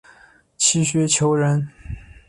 [0.57, 1.67] 齐学裘人。